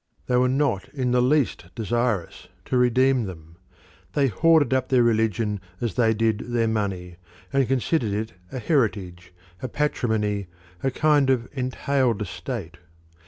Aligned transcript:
They 0.25 0.35
were 0.35 0.49
not 0.49 0.89
in 0.95 1.11
the 1.11 1.21
least 1.21 1.65
desirous 1.75 2.47
to 2.65 2.75
redeem 2.75 3.25
them; 3.25 3.57
they 4.13 4.29
hoarded 4.29 4.73
up 4.73 4.89
their 4.89 5.03
religion 5.03 5.59
as 5.79 5.93
they 5.93 6.11
did 6.11 6.39
their 6.39 6.67
money, 6.67 7.17
and 7.53 7.67
considered 7.67 8.11
it 8.11 8.33
a 8.51 8.57
heritage, 8.57 9.31
a 9.61 9.67
patrimony, 9.67 10.47
a 10.81 10.89
kind 10.89 11.29
of 11.29 11.47
entailed 11.53 12.19
estate. 12.19 12.77